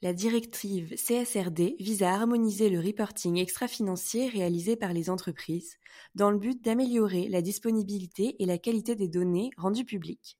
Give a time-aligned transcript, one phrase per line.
[0.00, 5.76] la directive CSRD vise à harmoniser le reporting extra-financier réalisé par les entreprises
[6.14, 10.38] dans le but d'améliorer la disponibilité et la qualité des données rendues publiques.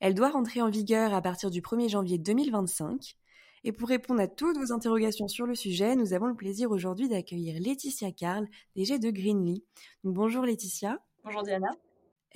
[0.00, 3.16] Elle doit rentrer en vigueur à partir du 1er janvier 2025
[3.64, 7.10] et pour répondre à toutes vos interrogations sur le sujet, nous avons le plaisir aujourd'hui
[7.10, 9.62] d'accueillir Laetitia Carl, DG de Greenly.
[10.04, 10.98] bonjour Laetitia.
[11.22, 11.68] Bonjour Diana.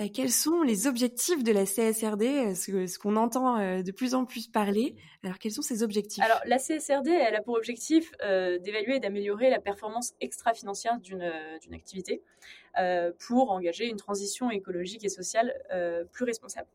[0.00, 4.14] Euh, quels sont les objectifs de la CSRD, euh, ce, qu'on entend euh, de plus
[4.14, 6.22] en plus parler Alors, quels sont ces objectifs?
[6.24, 11.22] Alors, la CSRD, elle a pour objectif d'évaluer et d'améliorer la performance extra-financière d'une
[11.72, 12.22] activité
[13.18, 15.54] pour engager une transition écologique et sociale
[16.12, 16.68] plus responsable.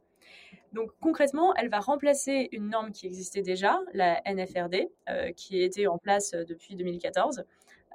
[0.73, 4.89] Donc concrètement, elle va remplacer une norme qui existait déjà, la NFRD,
[5.35, 7.43] qui était en place depuis 2014,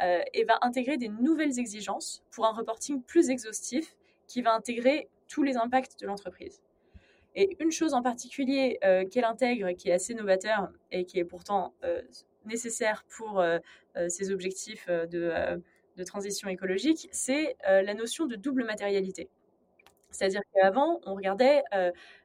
[0.01, 5.09] et va intégrer des nouvelles exigences pour un reporting plus exhaustif qui va intégrer
[5.43, 6.61] les impacts de l'entreprise.
[7.37, 11.25] Et une chose en particulier euh, qu'elle intègre, qui est assez novateur et qui est
[11.25, 12.01] pourtant euh,
[12.45, 13.59] nécessaire pour euh,
[14.09, 15.63] ces objectifs de,
[16.07, 19.31] transition écologique, c'est la notion de double matérialité.
[20.11, 21.63] C'est-à-dire qu'avant, on regardait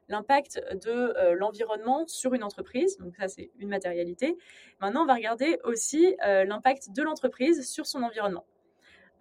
[0.08, 4.36] l'impact de l'environnement sur une entreprise, donc ça c'est une matérialité.
[4.80, 8.44] Maintenant, on va regarder aussi l'impact de l'entreprise sur son environnement.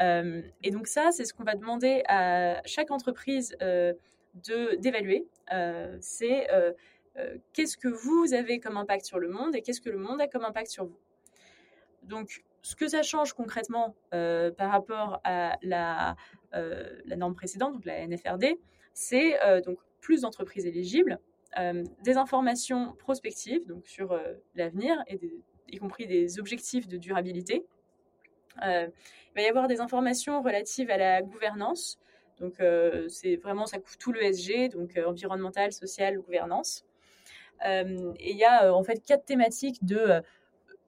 [0.01, 3.93] Euh, et donc ça, c'est ce qu'on va demander à chaque entreprise euh,
[4.77, 5.27] d'évaluer.
[5.53, 6.47] Euh, c'est
[7.51, 10.27] qu'est-ce que vous avez comme impact sur le monde et qu'est-ce que le monde a
[10.27, 10.99] comme impact sur vous.
[12.03, 16.15] Donc, ce que ça change concrètement par rapport à la,
[17.17, 18.57] norme précédente, donc la NFRD,
[18.93, 21.19] c'est donc plus d'entreprises éligibles,
[21.57, 24.17] des informations prospectives donc sur
[24.55, 25.19] l'avenir et
[25.67, 27.65] y compris des objectifs de durabilité
[28.61, 28.91] il
[29.35, 31.99] va y avoir des informations relatives à la gouvernance.
[32.39, 36.85] Donc, euh, c'est vraiment, ça couvre tout le SG, donc euh, environnemental, social, gouvernance.
[37.65, 40.21] et il y a en fait quatre thématiques de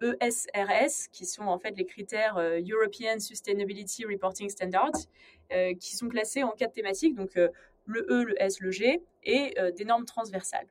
[0.02, 5.08] ESRS, qui sont en fait les critères European Sustainability Reporting Standards,
[5.80, 9.84] qui sont classés en quatre thématiques, donc le E, le S, le G, et des
[9.84, 10.68] normes transversales.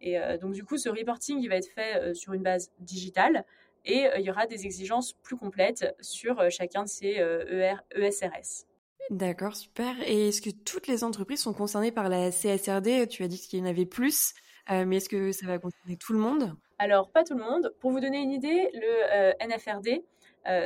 [0.00, 3.44] Et donc du coup, ce reporting, il va être fait sur une base digitale,
[3.86, 7.22] et euh, il y aura des exigences plus complètes sur euh, chacun de ces ER,
[7.22, 8.66] euh, ESRS.
[9.10, 9.94] D'accord, super.
[10.04, 13.60] Et est-ce que toutes les entreprises sont concernées par la CSRD Tu as dit qu'il
[13.60, 14.34] y en avait plus,
[14.68, 16.56] mais est-ce que ça va concerner tout le monde?
[16.80, 17.72] Alors, pas tout le monde.
[17.78, 20.02] Pour vous donner une idée, le NFRD,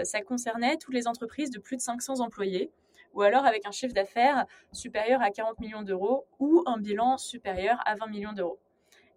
[0.04, 2.70] ça concernait toutes les entreprises de plus de 500 employés
[3.12, 7.78] ou alors avec un chiffre d'affaires supérieur à 40 millions d'euros ou un bilan supérieur
[7.84, 8.58] à 20 millions d'euros.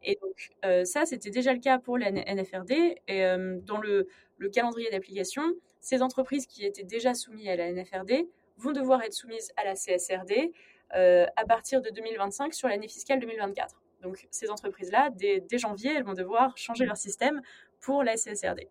[0.03, 3.01] Et donc, euh, ça, c'était déjà le cas pour la NFRD.
[3.07, 4.07] Et euh, dans le,
[4.51, 5.41] calendrier d'application,
[5.79, 8.27] ces entreprises qui étaient déjà soumises à la NFRD
[8.57, 10.51] vont devoir être soumises à la CSRD
[10.95, 13.81] euh, à partir de 2025 sur l'année fiscale 2024.
[14.01, 17.41] Donc, ces entreprises-là, dès, janvier, elles vont devoir changer leur système
[17.79, 18.67] pour la CSRD.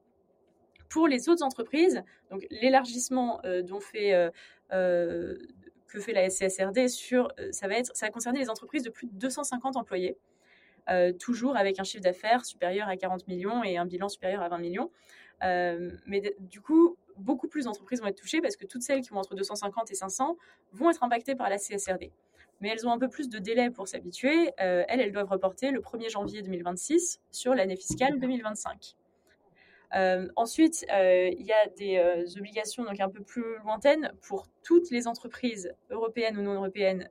[0.91, 4.31] Pour les autres entreprises, donc l'élargissement que
[6.01, 9.15] fait la CSRD sur, ça va être, ça va concerner les entreprises de plus de
[9.15, 10.19] 250 employés.
[10.91, 14.49] Euh, toujours avec un chiffre d'affaires supérieur à 40 millions et un bilan supérieur à
[14.49, 14.91] 20 millions.
[15.45, 19.11] Euh, mais du coup, beaucoup plus d'entreprises vont être touchées parce que toutes celles qui
[19.11, 20.37] vont entre 250 et 500
[20.73, 22.11] vont être impactées par la CSRD.
[22.61, 24.51] Mais elles ont un peu plus de délai pour s'habituer.
[24.61, 28.97] Euh, elles, elles doivent reporter le 1er janvier 2026 sur l'année fiscale 2025.
[30.37, 35.75] ensuite, il y a des obligations donc un peu plus lointaines pour toutes les entreprises
[35.91, 37.09] européennes ou non européennes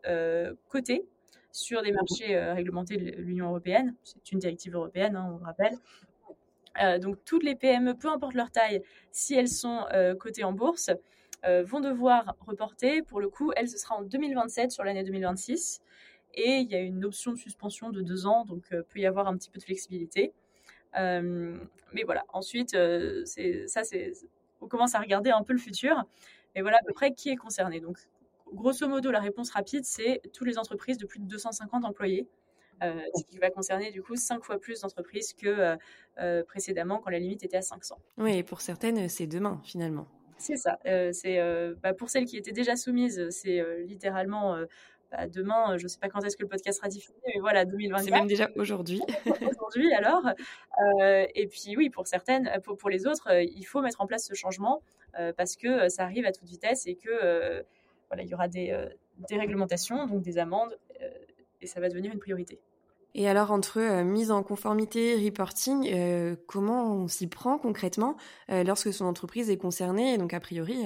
[0.68, 1.06] cotées
[1.52, 3.96] sur des marchés euh, réglementés de l'Union européenne.
[4.04, 5.78] C'est une directive européenne, hein, on le rappelle.
[6.82, 8.82] Euh, donc toutes les PME, peu importe leur taille,
[9.12, 10.90] si elles sont euh, cotées en bourse,
[11.66, 13.02] vont devoir reporter.
[13.02, 15.82] Pour le coup, elles, ce sera en 2027 sur l'année 2026.
[16.36, 19.28] Et il y a une option de suspension de deux ans, donc peut y avoir
[19.28, 20.34] un petit peu de flexibilité.
[20.94, 22.78] mais voilà, ensuite,
[23.66, 23.82] ça,
[24.62, 26.06] on commence à regarder un peu le futur.
[26.54, 27.80] Mais voilà à peu près qui est concerné.
[27.80, 27.98] Donc
[28.52, 32.28] grosso modo, la réponse rapide, c'est toutes les entreprises de plus de 250 employés.
[32.84, 35.76] Euh, ce qui va concerner du coup cinq fois plus d'entreprises que euh,
[36.20, 37.98] euh, précédemment quand la limite était à 500.
[38.18, 40.08] Oui, et pour certaines, c'est demain finalement.
[40.38, 40.80] C'est ça.
[41.12, 41.40] c'est
[41.84, 44.58] bah, pour celles qui étaient déjà soumises, c'est littéralement
[45.12, 47.64] bah, demain, je ne sais pas quand est-ce que le podcast sera diffusé, mais voilà,
[47.64, 48.04] 2024.
[48.04, 49.02] C'est même déjà aujourd'hui.
[49.48, 50.28] aujourd'hui, alors.
[51.36, 54.34] et puis, oui, pour certaines, pour, pour les autres, il faut mettre en place ce
[54.34, 54.82] changement
[55.38, 57.64] parce que ça arrive à toute vitesse et que
[58.12, 58.78] voilà, il y aura des,
[59.30, 60.78] des réglementations, donc des amendes,
[61.62, 62.60] et ça va devenir une priorité.
[63.14, 68.16] Et alors, entre euh, mise en conformité, reporting, euh, comment on s'y prend concrètement
[68.50, 70.18] euh, lorsque son entreprise est concernée?
[70.18, 70.86] Donc, a priori,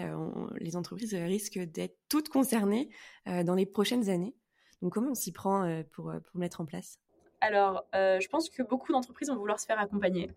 [0.59, 2.89] les entreprises risquent d'être toutes concernées
[3.25, 4.35] dans les prochaines années.
[4.81, 6.99] Donc, comment on s'y prend pour, pour mettre en place?
[7.41, 10.31] Alors, je pense que beaucoup d'entreprises vont vouloir se faire accompagner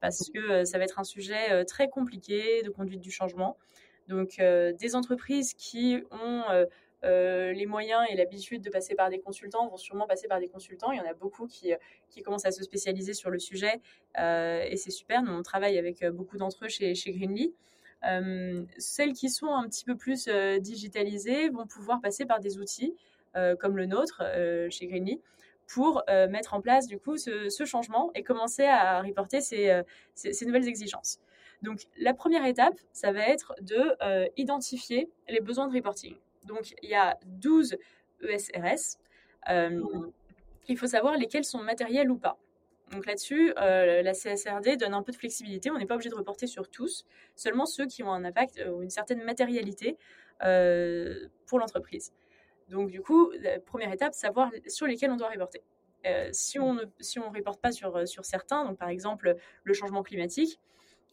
[0.00, 3.56] parce que ça va être un sujet très compliqué de conduite du changement.
[4.08, 6.66] Donc, des entreprises qui ont
[7.02, 10.48] euh, les moyens et l'habitude de passer par des consultants vont sûrement passer par des
[10.48, 10.92] consultants.
[10.92, 11.72] Il y en a beaucoup qui,
[12.22, 13.80] commencent à se spécialiser sur le sujet
[14.18, 15.22] euh, et c'est super.
[15.22, 17.54] Nous, on travaille avec euh, beaucoup d'entre eux chez, chez Greenly.
[18.78, 20.28] celles qui sont un petit peu plus
[20.60, 22.94] digitalisées vont pouvoir passer par des outils
[23.60, 24.22] comme le nôtre
[24.70, 25.20] chez Greenly
[25.66, 29.84] pour mettre en place du coup ce, changement et commencer à reporter ces,
[30.46, 31.20] nouvelles exigences.
[31.62, 33.96] Donc la première étape, ça va être de
[34.36, 36.16] identifier les besoins de reporting.
[36.44, 37.76] Donc, il y a 12
[38.22, 38.98] ESRS.
[39.48, 39.82] Euh,
[40.68, 42.38] il faut savoir lesquels sont matériels ou pas.
[42.92, 45.70] Donc là-dessus, euh, la CSRD donne un peu de flexibilité.
[45.70, 48.70] On n'est pas obligé de reporter sur tous, seulement ceux qui ont un impact euh,
[48.70, 49.96] ou une certaine matérialité
[51.46, 52.14] pour l'entreprise.
[52.68, 55.62] Donc du coup, la première étape, savoir sur lesquels on doit reporter.
[56.32, 57.92] si on ne reporte pas sur,
[58.24, 60.58] certains, par exemple le changement climatique,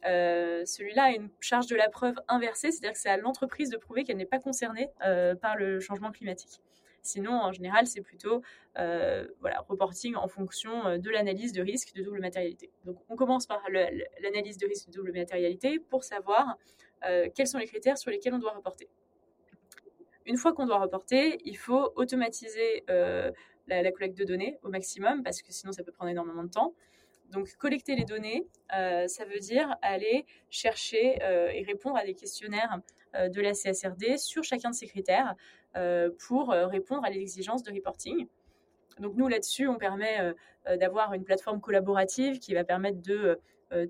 [0.05, 3.77] euh, celui-là a une charge de la preuve inversée, c'est-à-dire que c'est à l'entreprise de
[3.77, 6.61] prouver qu'elle n'est pas concernée euh, par le changement climatique.
[7.01, 8.41] Sinon, en général, c'est plutôt
[8.77, 12.69] euh, voilà, reporting en fonction de l'analyse de risque de double matérialité.
[12.85, 13.63] Donc, on commence par
[14.21, 16.57] l'analyse de risque de double matérialité pour savoir
[17.33, 18.89] quels sont les critères sur lesquels on doit reporter.
[20.25, 25.41] Une fois qu'on doit reporter, il faut automatiser la, collecte de données au maximum parce
[25.41, 26.73] que sinon, ça peut prendre énormément de temps.
[27.31, 32.13] Donc collecter les données, euh, ça veut dire aller chercher euh, et répondre à des
[32.13, 32.79] questionnaires
[33.15, 35.35] euh, de la CSRD sur chacun de ces critères
[36.27, 38.25] pour répondre à l'exigence de reporting.
[38.97, 40.33] Donc nous là-dessus, on permet
[40.79, 43.39] d'avoir une plateforme collaborative qui va permettre de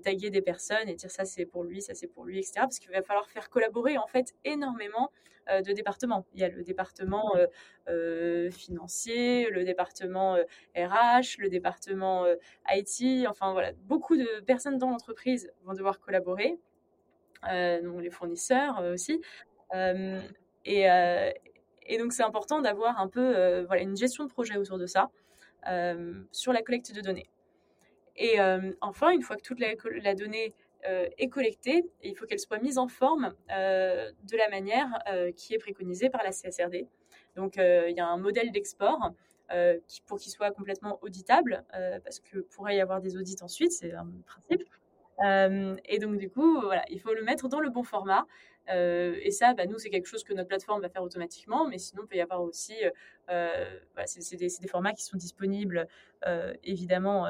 [0.02, 2.54] taguer des personnes et dire ça c'est pour lui, ça c'est pour lui, etc.
[2.56, 5.10] Parce qu'il va falloir faire collaborer en fait énormément
[5.50, 6.26] euh, de départements.
[6.34, 7.46] Il y a le département euh,
[7.88, 10.36] euh, financier, le département
[10.76, 12.26] RH, le département
[12.70, 16.58] IT, enfin voilà, beaucoup de personnes dans l'entreprise vont devoir collaborer,
[17.44, 19.20] donc les fournisseurs aussi.
[20.64, 20.82] Et,
[21.86, 25.10] et, donc c'est important d'avoir un peu voilà, une gestion de projet autour de ça,
[26.32, 27.28] sur la collecte de données.
[28.18, 28.38] Et
[28.80, 30.52] enfin, une fois que toute la, donnée
[30.86, 35.32] euh, est collectée il faut qu'elle soit mise en forme euh, de la manière euh,
[35.32, 36.86] qui est préconisée par la CSRD.
[37.36, 39.12] Donc il y a un modèle d'export
[40.06, 41.64] pour qu'il soit complètement auditable,
[42.04, 44.68] parce que pourrait y avoir des audits ensuite, c'est un principe.
[45.84, 48.26] et donc du coup, voilà, il faut le mettre dans le bon format.
[48.68, 52.02] et ça, bah, nous, c'est quelque chose que notre plateforme va faire automatiquement, mais sinon,
[52.02, 52.74] il peut y avoir aussi,
[53.28, 55.86] c'est des, des, formats qui sont disponibles,
[56.64, 57.24] évidemment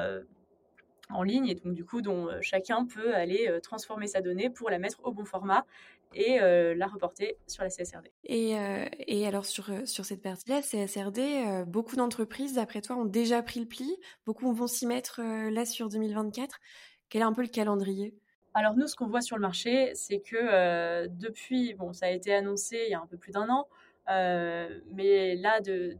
[1.09, 4.49] en ligne et donc du coup dont euh, chacun peut aller euh, transformer sa donnée
[4.49, 5.65] pour la mettre au bon format
[6.13, 8.11] et euh, la reporter sur la CSRD.
[8.23, 8.55] Et,
[9.07, 13.67] et alors sur, sur cette partie-là, CSRD, beaucoup d'entreprises, d'après toi, ont déjà pris le
[13.67, 13.95] pli.
[14.25, 16.57] Beaucoup vont s'y mettre là sur 2024.
[17.09, 18.15] Quel est un peu le calendrier?
[18.55, 22.33] Alors nous, ce qu'on voit sur le marché, c'est que depuis, bon, ça a été
[22.33, 23.67] annoncé il y a un peu plus d'un an,
[24.07, 25.95] mais là, de,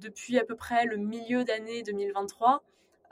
[0.00, 2.64] depuis à peu près le milieu d'année 2023,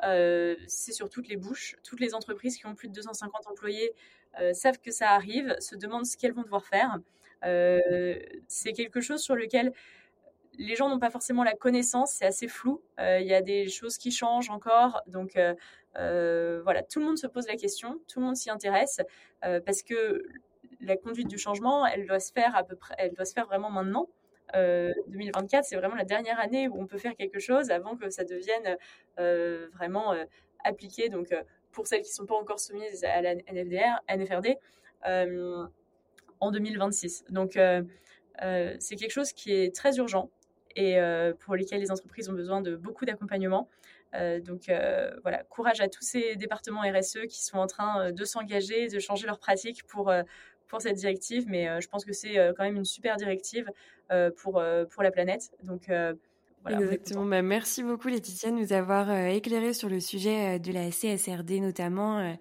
[0.05, 1.77] euh, c'est sur toutes les bouches.
[1.85, 3.93] Toutes les entreprises qui ont plus de 250 employés
[4.41, 6.99] euh, savent que ça arrive, se demandent ce qu'elles vont devoir faire.
[7.45, 8.19] Euh,
[8.49, 9.73] c'est quelque chose sur lequel
[10.59, 12.83] les gens n'ont pas forcément la connaissance, c'est assez flou.
[12.99, 15.33] Il y a des choses qui changent encore, donc
[15.95, 19.01] voilà, tout le monde se pose la question, tout le monde s'y intéresse
[19.41, 20.23] parce que
[20.81, 23.47] la conduite du changement, elle doit se faire à peu près, elle doit se faire
[23.47, 24.09] vraiment maintenant.
[24.55, 28.11] 2024, euh, c'est vraiment la dernière année où on peut faire quelque chose avant que
[28.11, 28.77] ça devienne
[29.19, 30.25] euh, vraiment euh,
[30.65, 31.09] appliqué.
[31.09, 31.35] Donc,
[31.71, 34.59] pour celles qui ne sont pas encore soumises à la NFDR, NFRD,
[36.41, 37.25] en 2026.
[37.31, 40.31] Donc, c'est quelque chose qui est très urgent
[40.77, 40.99] et
[41.41, 43.69] pour lesquels les entreprises ont besoin de beaucoup d'accompagnement.
[44.13, 44.71] donc
[45.23, 49.27] voilà, courage à tous ces départements RSE qui sont en train de s'engager, de changer
[49.27, 50.13] leurs pratiques pour,
[50.73, 53.71] pour cette directive, mais euh, je pense que c'est euh, quand même une super directive
[54.11, 55.51] euh, pour, pour la planète.
[55.63, 55.91] Donc,
[56.63, 57.25] voilà, Exactement.
[57.25, 62.37] Bah, merci beaucoup Laetitia de nous avoir éclairé sur le sujet de la CSRD notamment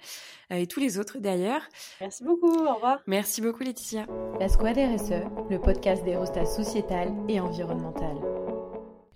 [0.52, 1.64] et tous les autres d'ailleurs.
[2.00, 2.54] Merci beaucoup.
[2.54, 3.02] Au revoir.
[3.08, 4.06] Merci beaucoup Laetitia.
[4.40, 8.41] La Squad RSE, le podcast des rostas sociétal et environnemental.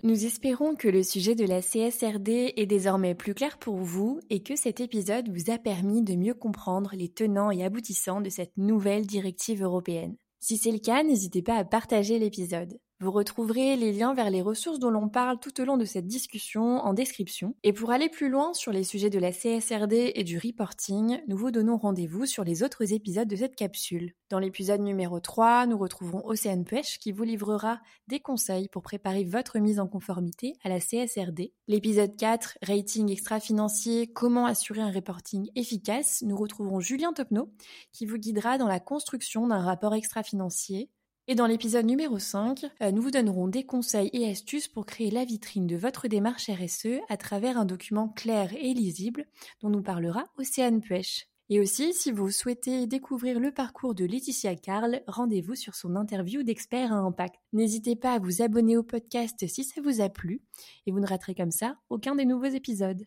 [0.06, 4.44] Nous espérons que le sujet de la CSRD est désormais plus clair pour vous et
[4.44, 8.56] que cet épisode vous a permis de mieux comprendre les tenants et aboutissants de cette
[8.56, 10.16] nouvelle directive européenne.
[10.40, 12.78] Si c'est le cas, n'hésitez pas à partager l'épisode.
[13.02, 16.08] Vous retrouverez les liens vers les ressources dont l'on parle tout au long de cette
[16.08, 17.54] discussion en description.
[17.64, 21.36] Et pour aller plus loin sur les sujets de la CSRD et du reporting, nous
[21.36, 24.14] vous donnons rendez-vous sur les autres épisodes de cette capsule.
[24.30, 29.26] Dans l'épisode numéro 3, nous retrouverons Océane Pêche qui vous livrera des conseils pour préparer
[29.26, 31.52] votre mise en conformité à la CSRD.
[31.68, 37.52] L'épisode 4, Rating extra-financier, comment assurer un reporting efficace, nous retrouverons Julien Topneau
[37.92, 40.90] qui vous guidera dans la construction d'un rapport extra-financier
[41.28, 45.10] et dans l'épisode numéro 5, euh, nous vous donnerons des conseils et astuces pour créer
[45.10, 49.26] la vitrine de votre démarche RSE à travers un document clair et lisible
[49.62, 51.28] dont nous parlera Océane Puech.
[51.50, 56.44] Et aussi, si vous souhaitez découvrir le parcours de Laetitia Carl, rendez-vous sur son interview
[56.44, 57.36] d'expert à impact.
[57.54, 60.42] N'hésitez pas à vous abonner au podcast si ça vous a plu
[60.86, 63.04] et vous ne raterez comme ça aucun des nouveaux épisodes.